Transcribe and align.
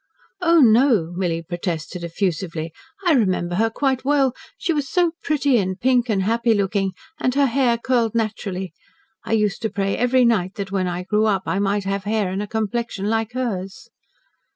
"Oh, 0.41 0.59
no!" 0.61 1.13
Milly 1.15 1.43
protested 1.43 2.03
effusively. 2.03 2.73
"I 3.05 3.11
remember 3.13 3.53
her 3.53 3.69
quite 3.69 4.03
well. 4.03 4.33
She 4.57 4.73
was 4.73 4.89
so 4.89 5.11
pretty 5.21 5.59
and 5.59 5.79
pink 5.79 6.09
and 6.09 6.23
happy 6.23 6.55
looking, 6.55 6.93
and 7.19 7.35
her 7.35 7.45
hair 7.45 7.77
curled 7.77 8.15
naturally. 8.15 8.73
I 9.23 9.33
used 9.33 9.61
to 9.61 9.69
pray 9.69 9.95
every 9.95 10.25
night 10.25 10.55
that 10.55 10.71
when 10.71 10.87
I 10.87 11.03
grew 11.03 11.25
up 11.27 11.43
I 11.45 11.59
might 11.59 11.83
have 11.83 12.05
hair 12.05 12.31
and 12.31 12.41
a 12.41 12.47
complexion 12.47 13.11
like 13.11 13.33
hers." 13.33 13.89